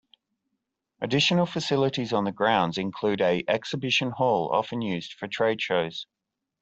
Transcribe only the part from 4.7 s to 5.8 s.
used for trade